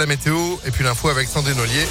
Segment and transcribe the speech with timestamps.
[0.00, 1.84] La météo et puis l'info avec Sandrine Ollier.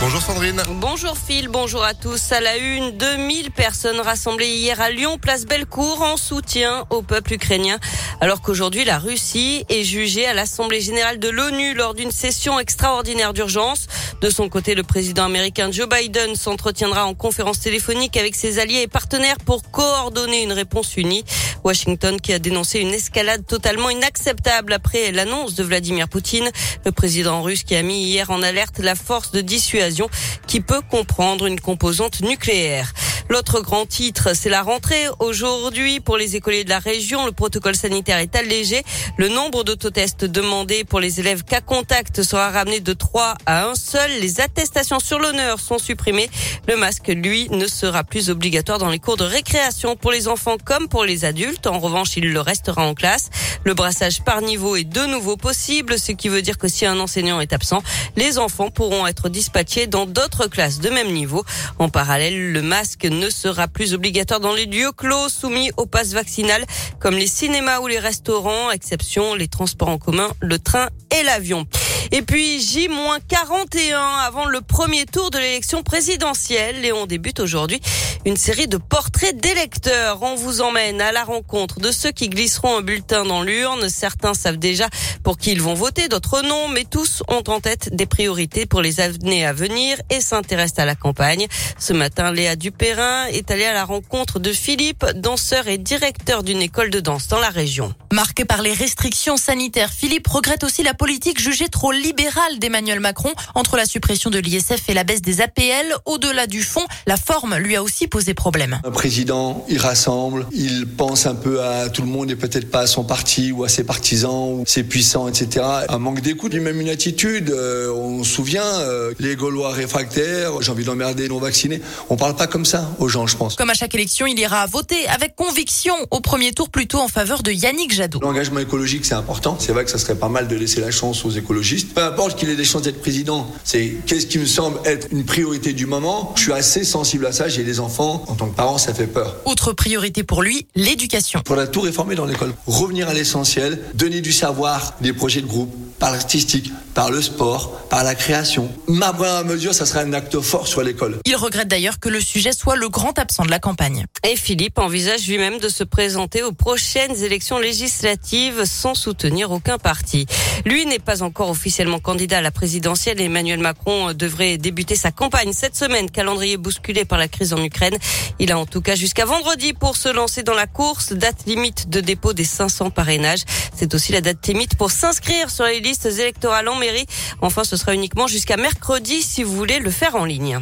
[0.00, 0.62] Bonjour Sandrine.
[0.76, 2.32] Bonjour Phil, bonjour à tous.
[2.32, 7.34] À la une, 2000 personnes rassemblées hier à Lyon, place Bellecour, en soutien au peuple
[7.34, 7.78] ukrainien.
[8.22, 13.34] Alors qu'aujourd'hui, la Russie est jugée à l'Assemblée générale de l'ONU lors d'une session extraordinaire
[13.34, 13.86] d'urgence.
[14.22, 18.80] De son côté, le président américain Joe Biden s'entretiendra en conférence téléphonique avec ses alliés
[18.80, 21.26] et partenaires pour coordonner une réponse unie.
[21.64, 26.50] Washington qui a dénoncé une escalade totalement inacceptable après l'annonce de Vladimir Poutine,
[26.84, 30.08] le président russe qui a mis hier en alerte la force de dissuasion
[30.46, 32.92] qui peut comprendre une composante nucléaire.
[33.30, 35.06] L'autre grand titre, c'est la rentrée.
[35.20, 38.82] Aujourd'hui, pour les écoliers de la région, le protocole sanitaire est allégé.
[39.18, 43.76] Le nombre d'autotests demandés pour les élèves cas contact sera ramené de 3 à 1
[43.76, 44.10] seul.
[44.20, 46.28] Les attestations sur l'honneur sont supprimées.
[46.66, 50.56] Le masque, lui, ne sera plus obligatoire dans les cours de récréation pour les enfants
[50.64, 51.68] comme pour les adultes.
[51.68, 53.30] En revanche, il le restera en classe.
[53.62, 56.98] Le brassage par niveau est de nouveau possible, ce qui veut dire que si un
[56.98, 57.84] enseignant est absent,
[58.16, 61.44] les enfants pourront être dispatchés dans d'autres classes de même niveau.
[61.78, 66.64] En parallèle, le masque sera plus obligatoire dans les lieux clos soumis au pass vaccinal
[67.00, 71.66] comme les cinémas ou les restaurants, exception les transports en commun, le train et l'avion.
[72.12, 73.94] Et puis J-41
[74.26, 77.80] avant le premier tour de l'élection présidentielle et on débute aujourd'hui
[78.24, 80.20] une série de portraits d'électeurs.
[80.20, 83.88] On vous emmène à la rencontre de ceux qui glisseront un bulletin dans l'urne.
[83.88, 84.88] Certains savent déjà
[85.22, 88.82] pour qui ils vont voter, d'autres non, mais tous ont en tête des priorités pour
[88.82, 91.46] les années à venir et s'intéressent à la campagne.
[91.78, 96.60] Ce matin, Léa Dupérin est allée à la rencontre de Philippe, danseur et directeur d'une
[96.60, 97.94] école de danse dans la région.
[98.12, 103.32] Marqué par les restrictions sanitaires, Philippe regrette aussi la politique jugée trop libérale d'Emmanuel Macron
[103.54, 105.94] entre la suppression de l'ISF et la baisse des APL.
[106.06, 108.80] Au-delà du fond, la forme lui a aussi posé problème.
[108.84, 112.80] Un président, il rassemble, il pense un peu à tout le monde et peut-être pas
[112.80, 115.64] à son parti ou à ses partisans ou ses puissants, etc.
[115.88, 117.50] Un manque d'écoute, même une attitude.
[117.50, 121.80] Euh, on se souvient, euh, les Gaulois réfractaires, j'ai envie d'emmerder les non-vaccinés.
[122.08, 123.56] On parle pas comme ça aux gens, je pense.
[123.56, 127.42] Comme à chaque élection, il ira voter avec conviction au premier tour plutôt en faveur
[127.42, 128.20] de Yannick Jadot.
[128.20, 129.56] L'engagement écologique, c'est important.
[129.58, 131.89] C'est vrai que ça serait pas mal de laisser la chance aux écologistes.
[131.94, 135.24] Peu importe qu'il ait des chances d'être président, c'est qu'est-ce qui me semble être une
[135.24, 136.32] priorité du moment.
[136.36, 137.48] Je suis assez sensible à ça.
[137.48, 138.24] J'ai des enfants.
[138.28, 139.36] En tant que parent, ça fait peur.
[139.44, 141.40] Autre priorité pour lui, l'éducation.
[141.44, 142.52] Pour la tout réformer dans l'école.
[142.66, 147.86] Revenir à l'essentiel, donner du savoir, des projets de groupe, par l'artistique, par le sport,
[147.88, 148.68] par la création.
[148.88, 151.18] Ma première mesure, ça serait un acte fort sur l'école.
[151.26, 154.06] Il regrette d'ailleurs que le sujet soit le grand absent de la campagne.
[154.28, 160.26] Et Philippe envisage lui-même de se présenter aux prochaines élections législatives sans soutenir aucun parti.
[160.64, 163.20] Lui n'est pas encore officiellement candidat à la présidentielle.
[163.20, 167.96] Emmanuel Macron devrait débuter sa campagne cette semaine, calendrier bousculé par la crise en Ukraine.
[168.38, 171.90] Il a en tout cas jusqu'à vendredi pour se lancer dans la course, date limite
[171.90, 173.42] de dépôt des 500 parrainages.
[173.76, 175.89] C'est aussi la date limite pour s'inscrire sur les listes
[176.20, 177.06] électorales en mairie.
[177.40, 180.60] Enfin, ce sera uniquement jusqu'à mercredi si vous voulez le faire en ligne.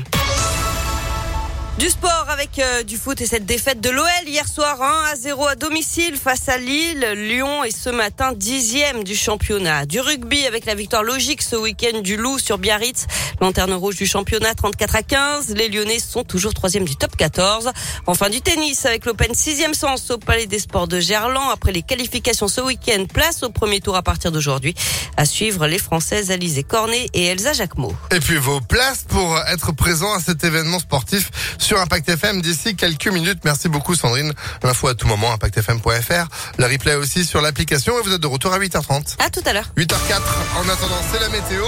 [1.79, 5.15] Du sport avec euh, du foot et cette défaite de l'OL hier soir 1 à
[5.15, 7.07] 0 à domicile face à Lille.
[7.15, 9.87] Lyon est ce matin dixième du championnat.
[9.87, 13.07] Du rugby avec la victoire logique ce week-end du Loup sur Biarritz.
[13.41, 15.55] Lanterne rouge du championnat 34 à 15.
[15.55, 17.71] Les Lyonnais sont toujours troisième du top 14.
[18.09, 21.53] Enfin du tennis avec l'Open sixième sens au Palais des Sports de Gerland.
[21.53, 24.75] Après les qualifications ce week-end, place au premier tour à partir d'aujourd'hui.
[25.17, 27.95] À suivre les Françaises Alizé Cornet et Elsa Jacquemot.
[28.11, 31.31] Et puis vos places pour être présent à cet événement sportif
[31.77, 33.41] Impact FM d'ici quelques minutes.
[33.45, 34.33] Merci beaucoup Sandrine.
[34.63, 36.27] L'info à tout moment, impactfm.fr.
[36.59, 39.17] Le replay aussi sur l'application et vous êtes de retour à 8h30.
[39.19, 39.71] À tout à l'heure.
[39.77, 40.21] 8h04.
[40.57, 41.65] En attendant, c'est la météo.